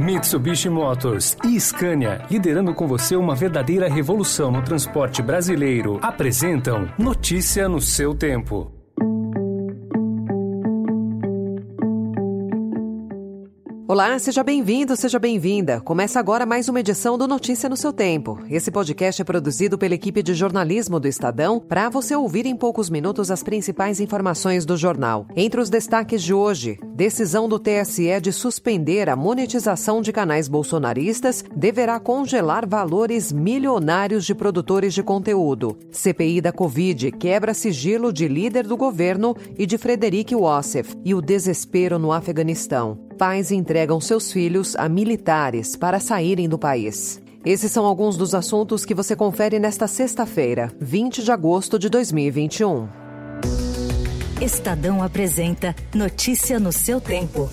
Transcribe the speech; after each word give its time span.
Mitsubishi 0.00 0.68
Motors 0.68 1.36
e 1.44 1.58
Scania, 1.60 2.24
liderando 2.30 2.74
com 2.74 2.86
você 2.86 3.16
uma 3.16 3.34
verdadeira 3.34 3.88
revolução 3.88 4.50
no 4.50 4.62
transporte 4.62 5.22
brasileiro, 5.22 5.98
apresentam 6.02 6.88
Notícia 6.98 7.68
no 7.68 7.80
seu 7.80 8.14
tempo. 8.14 8.81
Olá, 13.92 14.18
seja 14.18 14.42
bem-vindo, 14.42 14.96
seja 14.96 15.18
bem-vinda. 15.18 15.78
Começa 15.78 16.18
agora 16.18 16.46
mais 16.46 16.66
uma 16.66 16.80
edição 16.80 17.18
do 17.18 17.28
Notícia 17.28 17.68
no 17.68 17.76
seu 17.76 17.92
tempo. 17.92 18.38
Esse 18.48 18.70
podcast 18.70 19.20
é 19.20 19.24
produzido 19.24 19.76
pela 19.76 19.94
equipe 19.94 20.22
de 20.22 20.32
jornalismo 20.32 20.98
do 20.98 21.06
Estadão 21.06 21.60
para 21.60 21.90
você 21.90 22.16
ouvir 22.16 22.46
em 22.46 22.56
poucos 22.56 22.88
minutos 22.88 23.30
as 23.30 23.42
principais 23.42 24.00
informações 24.00 24.64
do 24.64 24.78
jornal. 24.78 25.26
Entre 25.36 25.60
os 25.60 25.68
destaques 25.68 26.22
de 26.22 26.32
hoje, 26.32 26.78
decisão 26.94 27.46
do 27.46 27.58
TSE 27.58 28.18
de 28.18 28.32
suspender 28.32 29.10
a 29.10 29.14
monetização 29.14 30.00
de 30.00 30.10
canais 30.10 30.48
bolsonaristas 30.48 31.44
deverá 31.54 32.00
congelar 32.00 32.66
valores 32.66 33.30
milionários 33.30 34.24
de 34.24 34.34
produtores 34.34 34.94
de 34.94 35.02
conteúdo. 35.02 35.78
CPI 35.90 36.40
da 36.40 36.50
Covid 36.50 37.12
quebra 37.12 37.52
sigilo 37.52 38.10
de 38.10 38.26
líder 38.26 38.66
do 38.66 38.74
governo 38.74 39.36
e 39.58 39.66
de 39.66 39.76
Frederic 39.76 40.34
Wassef 40.34 40.96
e 41.04 41.14
o 41.14 41.20
desespero 41.20 41.98
no 41.98 42.10
Afeganistão 42.10 43.11
pais 43.12 43.50
entregam 43.50 44.00
seus 44.00 44.32
filhos 44.32 44.74
a 44.76 44.88
militares 44.88 45.76
para 45.76 46.00
saírem 46.00 46.48
do 46.48 46.58
país. 46.58 47.20
Esses 47.44 47.72
são 47.72 47.84
alguns 47.84 48.16
dos 48.16 48.34
assuntos 48.34 48.84
que 48.84 48.94
você 48.94 49.16
confere 49.16 49.58
nesta 49.58 49.86
sexta-feira, 49.86 50.72
20 50.80 51.22
de 51.22 51.32
agosto 51.32 51.78
de 51.78 51.88
2021. 51.88 52.88
Estadão 54.40 55.02
apresenta 55.02 55.74
Notícia 55.94 56.58
no 56.58 56.72
seu 56.72 57.00
tempo. 57.00 57.48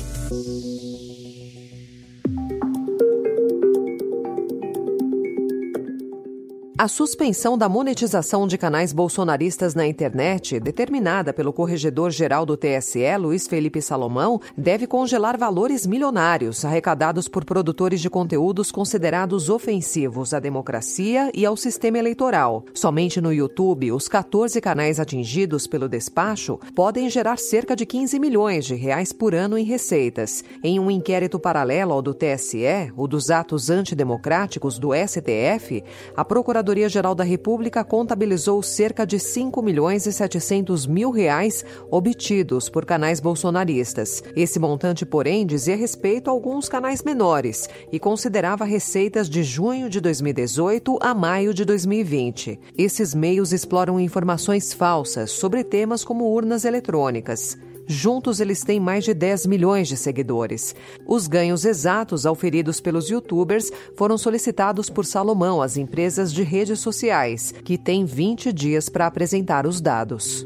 A 6.82 6.88
suspensão 6.88 7.58
da 7.58 7.68
monetização 7.68 8.48
de 8.48 8.58
canais 8.58 8.94
bolsonaristas 8.94 9.76
na 9.76 9.85
internet, 9.85 10.62
determinada 10.62 11.34
pelo 11.34 11.52
Corregedor-Geral 11.52 12.46
do 12.46 12.55
TSE, 12.55 13.18
Luiz 13.20 13.48
Felipe 13.48 13.82
Salomão, 13.82 14.40
deve 14.55 14.88
congelar 14.88 15.38
valores 15.38 15.85
milionários 15.85 16.63
arrecadados 16.63 17.27
por 17.27 17.44
produtores 17.44 18.00
de 18.00 18.10
conteúdos 18.10 18.72
considerados 18.72 19.50
ofensivos 19.50 20.34
à 20.34 20.40
democracia 20.40 21.30
e 21.35 21.46
ao 21.46 21.57
sistema 21.57 21.98
eleitoral. 21.98 22.63
Somente 22.74 23.20
no 23.20 23.34
YouTube, 23.34 23.91
os 23.91 24.07
14 24.07 24.62
canais 24.62 25.02
atingidos 25.02 25.68
pelo 25.68 25.90
despacho 25.90 26.57
podem 26.74 27.10
gerar 27.10 27.38
cerca 27.40 27.76
de 27.76 27.85
15 27.85 28.18
milhões 28.20 28.63
de 28.63 28.76
reais 28.76 29.12
por 29.12 29.35
ano 29.35 29.57
em 29.57 29.66
receitas. 29.66 30.46
Em 30.63 30.80
um 30.80 30.90
inquérito 30.90 31.41
paralelo 31.41 31.91
ao 31.91 32.02
do 32.02 32.13
TSE, 32.13 32.94
o 32.96 33.05
dos 33.05 33.30
atos 33.30 33.70
antidemocráticos 33.70 34.80
do 34.80 34.91
STF, 34.94 35.84
a 36.16 36.24
Procuradoria 36.24 36.68
Procuradoria-Geral 36.70 37.15
da 37.15 37.23
República 37.23 37.84
contabilizou 37.84 38.62
cerca 38.62 39.05
de 39.05 39.20
5 39.20 39.59
milhões 39.59 40.05
e 40.05 40.13
700 40.13 40.85
mil 40.85 41.09
reais 41.09 41.65
obtidos 41.89 42.70
por 42.70 42.85
canais 42.85 43.20
bolsonaristas. 43.20 44.21
Esse 44.35 44.59
montante, 44.59 45.03
porém, 45.03 45.48
dizia 45.48 45.76
respeito 45.76 46.29
a 46.29 46.34
alguns 46.34 46.70
canais 46.70 47.01
menores 47.01 47.67
e 47.91 47.99
considerava 47.99 48.65
receitas 48.65 49.27
de 49.27 49.41
junho 49.41 49.89
de 49.89 49.99
2018 49.99 50.99
a 51.01 51.15
maio 51.15 51.55
de 51.55 51.65
2020. 51.65 52.59
Esses 52.77 53.15
meios 53.15 53.51
exploram 53.51 53.99
informações 53.99 54.71
falsas 54.71 55.31
sobre 55.31 55.63
temas 55.63 56.04
como 56.04 56.26
urnas 56.26 56.65
eletrônicas. 56.65 57.57
Juntos, 57.91 58.40
eles 58.40 58.63
têm 58.63 58.79
mais 58.79 59.04
de 59.04 59.15
10 59.15 59.48
milhões 59.48 59.87
de 59.87 59.98
seguidores. 59.98 60.76
Os 61.07 61.26
ganhos 61.26 61.65
exatos 61.65 62.23
auferidos 62.23 62.79
pelos 62.79 63.09
youtubers 63.09 63.71
foram 63.98 64.16
solicitados 64.16 64.91
por 64.91 65.03
Salomão 65.03 65.59
às 65.59 65.75
empresas 65.75 66.31
de 66.31 66.44
redes 66.44 66.81
sociais, 66.81 67.51
que 67.66 67.79
têm 67.79 68.06
20 68.06 68.53
dias 68.53 68.90
para 68.90 69.07
apresentar 69.07 69.66
os 69.66 69.81
dados. 69.81 70.45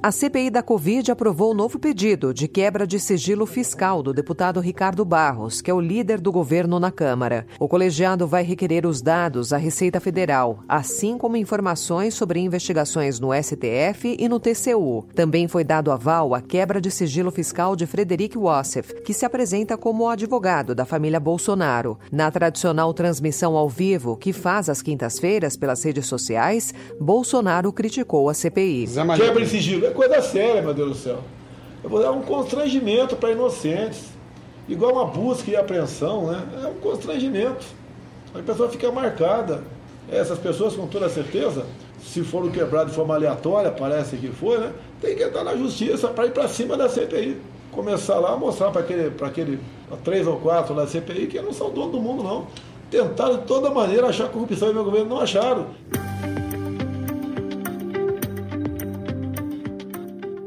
A 0.00 0.12
CPI 0.12 0.48
da 0.48 0.62
Covid 0.62 1.10
aprovou 1.10 1.50
o 1.50 1.54
novo 1.54 1.76
pedido 1.76 2.32
de 2.32 2.46
quebra 2.46 2.86
de 2.86 3.00
sigilo 3.00 3.44
fiscal 3.44 4.00
do 4.00 4.14
deputado 4.14 4.60
Ricardo 4.60 5.04
Barros, 5.04 5.60
que 5.60 5.72
é 5.72 5.74
o 5.74 5.80
líder 5.80 6.20
do 6.20 6.30
governo 6.30 6.78
na 6.78 6.92
Câmara. 6.92 7.44
O 7.58 7.66
colegiado 7.66 8.24
vai 8.24 8.44
requerer 8.44 8.86
os 8.86 9.02
dados 9.02 9.52
à 9.52 9.56
Receita 9.56 9.98
Federal, 9.98 10.60
assim 10.68 11.18
como 11.18 11.36
informações 11.36 12.14
sobre 12.14 12.38
investigações 12.38 13.18
no 13.18 13.30
STF 13.34 14.16
e 14.16 14.28
no 14.28 14.38
TCU. 14.38 15.04
Também 15.16 15.48
foi 15.48 15.64
dado 15.64 15.90
aval 15.90 16.32
à 16.32 16.40
quebra 16.40 16.80
de 16.80 16.92
sigilo 16.92 17.32
fiscal 17.32 17.74
de 17.74 17.84
Frederic 17.84 18.38
Wassef, 18.38 19.02
que 19.02 19.12
se 19.12 19.26
apresenta 19.26 19.76
como 19.76 20.08
advogado 20.08 20.76
da 20.76 20.84
família 20.84 21.18
Bolsonaro. 21.18 21.98
Na 22.12 22.30
tradicional 22.30 22.94
transmissão 22.94 23.56
ao 23.56 23.68
vivo 23.68 24.16
que 24.16 24.32
faz 24.32 24.68
às 24.68 24.80
quintas-feiras 24.80 25.56
pelas 25.56 25.82
redes 25.82 26.06
sociais, 26.06 26.72
Bolsonaro 27.00 27.72
criticou 27.72 28.28
a 28.28 28.34
CPI. 28.34 28.86
Quebra 29.16 29.44
de 29.44 29.50
sigilo 29.50 29.87
é 29.88 29.90
coisa 29.90 30.22
séria, 30.22 30.62
meu 30.62 30.74
Deus 30.74 30.90
do 30.90 30.94
céu. 30.96 31.18
Dar 31.82 32.12
um 32.12 32.22
constrangimento 32.22 33.16
para 33.16 33.32
inocentes. 33.32 34.08
Igual 34.68 34.92
uma 34.92 35.06
busca 35.06 35.50
e 35.50 35.56
apreensão, 35.56 36.26
né? 36.26 36.42
É 36.62 36.66
um 36.66 36.74
constrangimento. 36.74 37.64
A 38.34 38.40
pessoa 38.40 38.68
fica 38.68 38.90
marcada. 38.92 39.62
Essas 40.10 40.38
pessoas, 40.38 40.74
com 40.74 40.86
toda 40.86 41.08
certeza, 41.08 41.66
se 42.02 42.22
foram 42.22 42.50
quebrados 42.50 42.90
de 42.90 42.96
forma 42.96 43.14
aleatória, 43.14 43.70
parece 43.70 44.16
que 44.16 44.28
foi, 44.28 44.58
né? 44.58 44.72
Tem 45.00 45.16
que 45.16 45.22
entrar 45.22 45.44
na 45.44 45.56
justiça 45.56 46.08
para 46.08 46.26
ir 46.26 46.32
para 46.32 46.48
cima 46.48 46.76
da 46.76 46.88
CPI. 46.88 47.40
Começar 47.72 48.18
lá 48.18 48.32
a 48.32 48.36
mostrar 48.36 48.70
para 48.70 48.80
aquele, 48.80 49.12
aquele 49.22 49.60
três 50.02 50.26
ou 50.26 50.36
quatro 50.38 50.74
da 50.74 50.86
CPI 50.86 51.26
que 51.26 51.40
não 51.40 51.52
são 51.52 51.70
dono 51.70 51.92
do 51.92 52.00
mundo, 52.00 52.22
não. 52.22 52.46
Tentaram 52.90 53.38
de 53.38 53.44
toda 53.44 53.70
maneira 53.70 54.06
achar 54.06 54.28
corrupção 54.28 54.68
no 54.68 54.74
meu 54.74 54.84
governo, 54.84 55.10
não 55.10 55.20
acharam. 55.20 55.66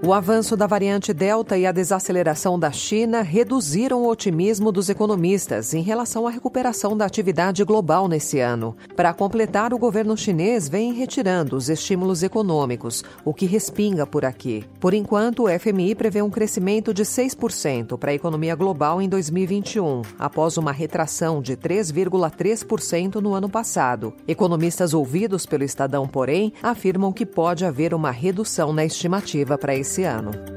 O 0.03 0.13
avanço 0.13 0.57
da 0.57 0.65
variante 0.65 1.13
Delta 1.13 1.55
e 1.55 1.67
a 1.67 1.71
desaceleração 1.71 2.57
da 2.57 2.71
China 2.71 3.21
reduziram 3.21 4.01
o 4.01 4.09
otimismo 4.09 4.71
dos 4.71 4.89
economistas 4.89 5.75
em 5.75 5.83
relação 5.83 6.25
à 6.25 6.31
recuperação 6.31 6.97
da 6.97 7.05
atividade 7.05 7.63
global 7.63 8.07
nesse 8.07 8.39
ano. 8.39 8.75
Para 8.95 9.13
completar, 9.13 9.75
o 9.75 9.77
governo 9.77 10.17
chinês 10.17 10.67
vem 10.67 10.91
retirando 10.91 11.55
os 11.55 11.69
estímulos 11.69 12.23
econômicos, 12.23 13.03
o 13.23 13.31
que 13.31 13.45
respinga 13.45 14.07
por 14.07 14.25
aqui. 14.25 14.65
Por 14.79 14.95
enquanto, 14.95 15.43
o 15.43 15.59
FMI 15.59 15.93
prevê 15.93 16.23
um 16.23 16.31
crescimento 16.31 16.95
de 16.95 17.03
6% 17.03 17.95
para 17.95 18.09
a 18.09 18.15
economia 18.15 18.55
global 18.55 19.03
em 19.03 19.07
2021, 19.07 20.01
após 20.17 20.57
uma 20.57 20.71
retração 20.71 21.43
de 21.43 21.55
3,3% 21.55 23.17
no 23.17 23.35
ano 23.35 23.47
passado. 23.47 24.15
Economistas 24.27 24.95
ouvidos 24.95 25.45
pelo 25.45 25.63
Estadão, 25.63 26.07
porém, 26.07 26.53
afirmam 26.63 27.13
que 27.13 27.23
pode 27.23 27.63
haver 27.63 27.93
uma 27.93 28.09
redução 28.09 28.73
na 28.73 28.83
estimativa 28.83 29.59
para 29.59 29.75
esse 29.75 29.90
esse 29.91 30.05
ano. 30.05 30.50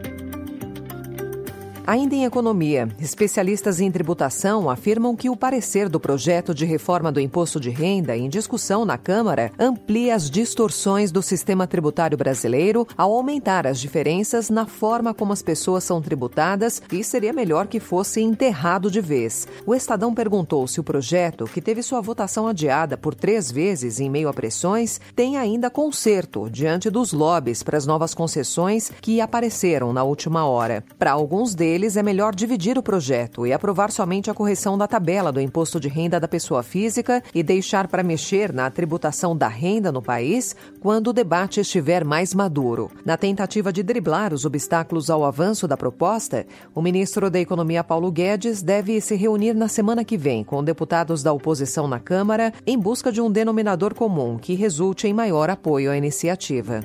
Ainda 1.87 2.15
em 2.15 2.25
economia, 2.25 2.89
especialistas 2.99 3.79
em 3.79 3.91
tributação 3.91 4.71
afirmam 4.71 5.15
que 5.15 5.29
o 5.29 5.37
parecer 5.37 5.87
do 5.87 6.01
projeto 6.01 6.55
de 6.55 6.65
reforma 6.65 7.13
do 7.13 7.21
imposto 7.21 7.61
de 7.61 7.69
renda 7.69 8.17
em 8.17 8.27
discussão 8.27 8.87
na 8.87 8.97
Câmara 8.97 9.53
amplia 9.59 10.15
as 10.15 10.31
distorções 10.31 11.13
do 11.13 11.21
sistema 11.21 11.67
tributário 11.67 12.17
brasileiro 12.17 12.89
ao 12.97 13.13
aumentar 13.13 13.67
as 13.67 13.79
diferenças 13.79 14.49
na 14.49 14.65
forma 14.65 15.13
como 15.13 15.35
as 15.35 15.43
pessoas 15.43 15.85
são 15.85 16.01
tributadas 16.01 16.81
e 16.91 17.05
seria 17.05 17.35
melhor 17.35 17.67
que 17.67 17.79
fosse 17.79 18.23
enterrado 18.23 18.91
de 18.91 19.03
vez. 19.03 19.47
O 19.67 19.75
Estadão 19.75 20.15
perguntou 20.15 20.67
se 20.67 20.81
o 20.81 20.85
projeto, 20.85 21.45
que 21.45 21.61
teve 21.61 21.83
sua 21.83 22.01
votação 22.01 22.49
adiada 22.49 22.97
por 22.97 23.15
três 23.15 23.53
vezes 23.53 24.01
em 24.01 24.09
meio 24.09 24.31
a 24.31 24.33
pressões, 24.33 24.99
tem 25.15 25.37
ainda 25.37 25.69
conserto 25.69 26.49
diante 26.49 26.89
dos 26.89 27.13
lobbies 27.13 27.63
para 27.63 27.77
as 27.77 27.85
novas 27.85 28.15
concessões 28.15 28.91
que 29.03 29.21
apareceram 29.21 29.93
na 29.93 30.03
última 30.03 30.47
hora. 30.47 30.83
Para 30.99 31.13
alguns 31.13 31.55
deles, 31.55 31.74
deles, 31.75 31.97
é 31.97 32.05
melhor 32.05 32.33
dividir 32.37 32.79
o 32.79 32.83
projeto 32.83 33.45
e 33.45 33.53
aprovar 33.53 33.91
somente 33.91 34.31
a 34.31 34.35
correção 34.35 34.79
da 34.79 34.87
tabela 34.87 35.33
do 35.33 35.41
imposto 35.41 35.81
de 35.81 35.89
renda 35.89 36.21
da 36.21 36.29
pessoa 36.29 36.63
física 36.63 37.21
e 37.35 37.43
deixar 37.43 37.89
para 37.89 38.01
mexer 38.01 38.53
na 38.53 38.71
tributação 38.71 39.37
da 39.37 39.49
renda 39.49 39.91
no 39.91 40.01
país 40.01 40.55
quando 40.79 41.09
o 41.09 41.13
debate 41.13 41.59
estiver 41.61 42.05
mais 42.05 42.33
maduro. 42.33 42.93
Na 43.05 43.17
tentativa 43.17 43.73
de 43.73 43.83
driblar 43.83 44.33
os 44.33 44.45
obstáculos 44.45 45.11
ao 45.11 45.25
avanço 45.25 45.67
da 45.67 45.77
proposta, 45.77 46.47
o 46.73 46.81
ministro 46.81 47.29
da 47.29 47.41
Economia 47.41 47.83
Paulo 47.83 48.13
Guedes 48.13 48.63
deve 48.63 49.01
se 49.01 49.17
reunir 49.17 49.55
na 49.55 49.67
semana 49.67 50.05
que 50.05 50.17
vem 50.17 50.45
com 50.45 50.63
deputados 50.63 51.25
da 51.25 51.33
oposição 51.33 51.89
na 51.89 51.99
Câmara 51.99 52.53
em 52.65 52.79
busca 52.79 53.11
de 53.11 53.21
um 53.21 53.29
denominador 53.29 53.95
comum 53.95 54.39
que 54.39 54.55
resulte 54.55 55.09
em 55.09 55.13
maior 55.13 55.51
apoio 55.51 55.91
à 55.91 55.97
iniciativa. 55.97 56.83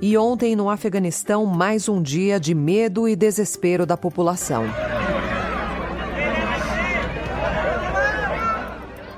E 0.00 0.16
ontem, 0.18 0.54
no 0.54 0.68
Afeganistão, 0.68 1.46
mais 1.46 1.88
um 1.88 2.02
dia 2.02 2.38
de 2.38 2.54
medo 2.54 3.08
e 3.08 3.16
desespero 3.16 3.86
da 3.86 3.96
população. 3.96 4.64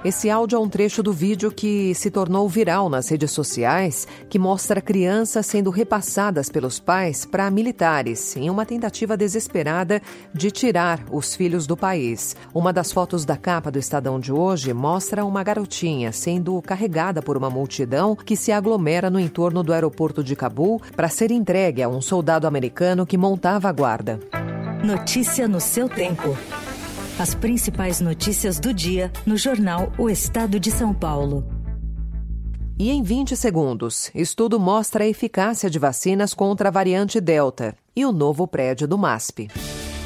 Esse 0.09 0.31
áudio 0.31 0.57
é 0.57 0.59
um 0.59 0.71
trecho 0.71 1.03
do 1.03 1.13
vídeo 1.13 1.51
que 1.51 1.95
se 1.95 2.11
tornou 2.11 2.49
viral 2.49 2.89
nas 2.89 3.11
redes 3.11 3.31
sociais, 3.31 4.09
que 4.31 4.39
mostra 4.39 4.81
crianças 4.81 5.45
sendo 5.45 5.69
repassadas 5.69 6.49
pelos 6.49 6.81
pais 6.81 7.27
para 7.27 7.51
militares, 7.51 8.35
em 8.35 8.49
uma 8.49 8.65
tentativa 8.65 9.19
desesperada 9.19 10.01
de 10.33 10.51
tirar 10.51 11.05
os 11.13 11.35
filhos 11.35 11.67
do 11.67 11.77
país. 11.77 12.35
Uma 12.55 12.73
das 12.73 12.91
fotos 12.91 13.27
da 13.27 13.37
capa 13.37 13.71
do 13.71 13.79
Estadão 13.79 14.19
de 14.19 14.33
hoje 14.33 14.73
mostra 14.73 15.27
uma 15.27 15.45
garotinha 15.45 16.11
sendo 16.11 16.63
carregada 16.63 17.21
por 17.21 17.37
uma 17.37 17.51
multidão 17.51 18.17
que 18.17 18.35
se 18.35 18.51
aglomera 18.51 19.11
no 19.11 19.21
entorno 19.21 19.63
do 19.63 19.75
aeroporto 19.75 20.25
de 20.25 20.35
Cabul 20.35 20.81
para 20.97 21.11
ser 21.11 21.31
entregue 21.31 21.83
a 21.83 21.89
um 21.89 22.01
soldado 22.01 22.47
americano 22.47 23.05
que 23.05 23.19
montava 23.19 23.69
a 23.69 23.73
guarda. 23.73 24.19
Notícia 24.83 25.47
no 25.47 25.61
seu 25.61 25.87
tempo. 25.87 26.35
As 27.19 27.35
principais 27.35 28.01
notícias 28.01 28.61
do 28.61 28.73
dia 28.73 29.11
no 29.27 29.37
jornal 29.37 29.93
O 29.99 30.09
Estado 30.09 30.61
de 30.61 30.71
São 30.71 30.95
Paulo. 30.95 31.45
E 32.79 32.91
em 32.91 33.03
20 33.03 33.37
segundos, 33.37 34.09
estudo 34.15 34.61
mostra 34.61 35.03
a 35.03 35.09
eficácia 35.09 35.69
de 35.69 35.81
vacinas 35.81 36.33
contra 36.33 36.69
a 36.69 36.71
variante 36.71 37.21
Delta 37.21 37.75
e 37.97 38.07
o 38.07 38.13
novo 38.13 38.47
prédio 38.47 38.87
do 38.87 38.97
MASP. 38.97 39.49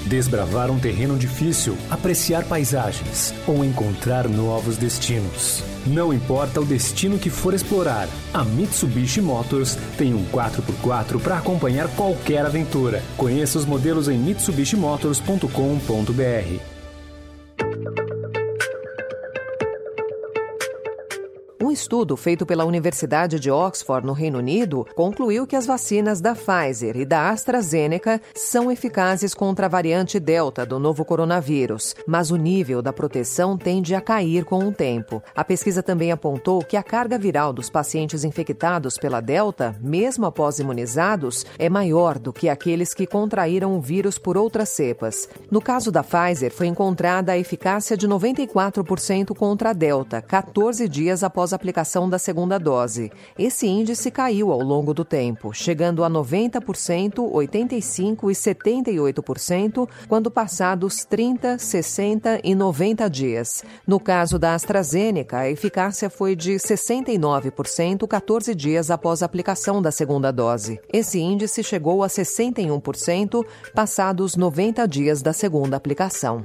Desbravar 0.06 0.70
um 0.70 0.80
terreno 0.80 1.18
difícil, 1.18 1.76
apreciar 1.90 2.46
paisagens 2.46 3.34
ou 3.46 3.62
encontrar 3.62 4.26
novos 4.26 4.78
destinos. 4.78 5.62
Não 5.86 6.14
importa 6.14 6.62
o 6.62 6.64
destino 6.64 7.18
que 7.18 7.28
for 7.28 7.52
explorar, 7.52 8.08
a 8.32 8.42
Mitsubishi 8.42 9.20
Motors 9.20 9.76
tem 9.98 10.14
um 10.14 10.24
4x4 10.30 11.20
para 11.20 11.36
acompanhar 11.36 11.94
qualquer 11.94 12.46
aventura. 12.46 13.02
Conheça 13.18 13.58
os 13.58 13.66
modelos 13.66 14.08
em 14.08 14.16
mitsubishimotors.com.br. 14.16 16.71
Um 21.72 21.80
estudo 21.82 22.18
feito 22.18 22.44
pela 22.44 22.66
Universidade 22.66 23.40
de 23.40 23.50
Oxford, 23.50 24.06
no 24.06 24.12
Reino 24.12 24.40
Unido, 24.40 24.86
concluiu 24.94 25.46
que 25.46 25.56
as 25.56 25.64
vacinas 25.64 26.20
da 26.20 26.34
Pfizer 26.34 26.98
e 26.98 27.06
da 27.06 27.30
AstraZeneca 27.30 28.20
são 28.34 28.70
eficazes 28.70 29.32
contra 29.32 29.64
a 29.64 29.68
variante 29.70 30.20
Delta 30.20 30.66
do 30.66 30.78
novo 30.78 31.02
coronavírus, 31.02 31.96
mas 32.06 32.30
o 32.30 32.36
nível 32.36 32.82
da 32.82 32.92
proteção 32.92 33.56
tende 33.56 33.94
a 33.94 34.02
cair 34.02 34.44
com 34.44 34.68
o 34.68 34.70
tempo. 34.70 35.22
A 35.34 35.42
pesquisa 35.42 35.82
também 35.82 36.12
apontou 36.12 36.62
que 36.62 36.76
a 36.76 36.82
carga 36.82 37.16
viral 37.16 37.54
dos 37.54 37.70
pacientes 37.70 38.22
infectados 38.22 38.98
pela 38.98 39.22
Delta, 39.22 39.74
mesmo 39.80 40.26
após 40.26 40.58
imunizados, 40.58 41.46
é 41.58 41.70
maior 41.70 42.18
do 42.18 42.34
que 42.34 42.50
aqueles 42.50 42.92
que 42.92 43.06
contraíram 43.06 43.74
o 43.74 43.80
vírus 43.80 44.18
por 44.18 44.36
outras 44.36 44.68
cepas. 44.68 45.26
No 45.50 45.62
caso 45.62 45.90
da 45.90 46.04
Pfizer, 46.04 46.52
foi 46.52 46.66
encontrada 46.66 47.32
a 47.32 47.38
eficácia 47.38 47.96
de 47.96 48.06
94% 48.06 49.34
contra 49.34 49.70
a 49.70 49.72
Delta, 49.72 50.20
14 50.20 50.86
dias 50.86 51.24
após 51.24 51.54
a 51.54 51.61
aplicação 51.62 52.10
da 52.10 52.18
segunda 52.18 52.58
dose. 52.58 53.12
Esse 53.38 53.68
índice 53.68 54.10
caiu 54.10 54.50
ao 54.50 54.60
longo 54.60 54.92
do 54.92 55.04
tempo, 55.04 55.52
chegando 55.54 56.02
a 56.02 56.10
90%, 56.10 56.60
85% 57.30 58.30
e 58.30 58.34
78% 58.34 59.88
quando 60.08 60.28
passados 60.28 61.04
30, 61.04 61.58
60 61.58 62.40
e 62.42 62.54
90 62.56 63.08
dias. 63.08 63.64
No 63.86 64.00
caso 64.00 64.40
da 64.40 64.54
AstraZeneca, 64.54 65.38
a 65.38 65.50
eficácia 65.50 66.10
foi 66.10 66.34
de 66.34 66.54
69% 66.54 68.08
14 68.08 68.54
dias 68.56 68.90
após 68.90 69.22
a 69.22 69.26
aplicação 69.26 69.80
da 69.80 69.92
segunda 69.92 70.32
dose. 70.32 70.80
Esse 70.92 71.20
índice 71.20 71.62
chegou 71.62 72.02
a 72.02 72.08
61% 72.08 73.44
passados 73.72 74.34
90 74.34 74.86
dias 74.88 75.22
da 75.22 75.32
segunda 75.32 75.76
aplicação. 75.76 76.42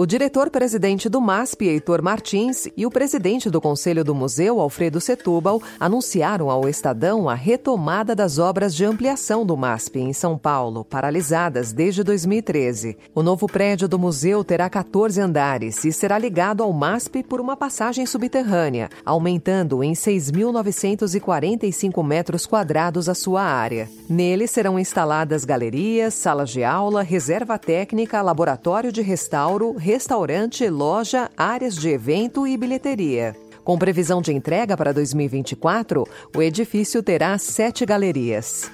O 0.00 0.06
diretor-presidente 0.06 1.10
do 1.10 1.20
MASP, 1.20 1.66
Heitor 1.66 2.02
Martins, 2.02 2.66
e 2.74 2.86
o 2.86 2.90
presidente 2.90 3.50
do 3.50 3.60
Conselho 3.60 4.02
do 4.02 4.14
Museu, 4.14 4.58
Alfredo 4.58 4.98
Setúbal, 4.98 5.60
anunciaram 5.78 6.48
ao 6.48 6.66
Estadão 6.66 7.28
a 7.28 7.34
retomada 7.34 8.14
das 8.14 8.38
obras 8.38 8.74
de 8.74 8.82
ampliação 8.82 9.44
do 9.44 9.54
MASP 9.58 9.98
em 9.98 10.14
São 10.14 10.38
Paulo, 10.38 10.86
paralisadas 10.86 11.74
desde 11.74 12.02
2013. 12.02 12.96
O 13.14 13.22
novo 13.22 13.46
prédio 13.46 13.86
do 13.86 13.98
museu 13.98 14.42
terá 14.42 14.70
14 14.70 15.20
andares 15.20 15.84
e 15.84 15.92
será 15.92 16.16
ligado 16.16 16.62
ao 16.62 16.72
MASP 16.72 17.22
por 17.22 17.38
uma 17.38 17.54
passagem 17.54 18.06
subterrânea, 18.06 18.88
aumentando 19.04 19.84
em 19.84 19.92
6.945 19.92 22.02
metros 22.02 22.46
quadrados 22.46 23.06
a 23.06 23.14
sua 23.14 23.42
área. 23.42 23.86
Nele 24.08 24.46
serão 24.46 24.78
instaladas 24.78 25.44
galerias, 25.44 26.14
salas 26.14 26.48
de 26.48 26.64
aula, 26.64 27.02
reserva 27.02 27.58
técnica, 27.58 28.22
laboratório 28.22 28.90
de 28.90 29.02
restauro, 29.02 29.76
restaurante, 29.90 30.68
loja, 30.70 31.28
áreas 31.36 31.74
de 31.74 31.88
evento 31.88 32.46
e 32.46 32.56
bilheteria. 32.56 33.34
Com 33.64 33.76
previsão 33.76 34.22
de 34.22 34.32
entrega 34.32 34.76
para 34.76 34.92
2024, 34.92 36.06
o 36.36 36.40
edifício 36.40 37.02
terá 37.02 37.36
sete 37.38 37.84
galerias. 37.84 38.70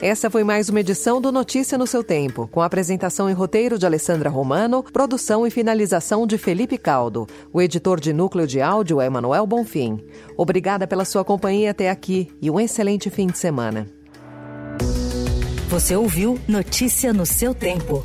Essa 0.00 0.30
foi 0.30 0.42
mais 0.42 0.70
uma 0.70 0.80
edição 0.80 1.20
do 1.20 1.30
Notícia 1.30 1.76
no 1.76 1.86
seu 1.86 2.02
Tempo, 2.02 2.48
com 2.50 2.62
apresentação 2.62 3.28
e 3.28 3.34
roteiro 3.34 3.78
de 3.78 3.84
Alessandra 3.84 4.30
Romano, 4.30 4.82
produção 4.82 5.46
e 5.46 5.50
finalização 5.50 6.26
de 6.26 6.38
Felipe 6.38 6.78
Caldo. 6.78 7.26
O 7.52 7.60
editor 7.60 8.00
de 8.00 8.14
núcleo 8.14 8.46
de 8.46 8.62
áudio 8.62 9.02
é 9.02 9.10
Manuel 9.10 9.46
Bonfim. 9.46 10.02
Obrigada 10.34 10.86
pela 10.86 11.04
sua 11.04 11.24
companhia 11.24 11.72
até 11.72 11.90
aqui 11.90 12.30
e 12.40 12.50
um 12.50 12.58
excelente 12.58 13.10
fim 13.10 13.26
de 13.26 13.36
semana. 13.36 13.86
Você 15.68 15.94
ouviu 15.94 16.38
Notícia 16.48 17.12
no 17.12 17.26
seu 17.26 17.54
Tempo. 17.54 18.02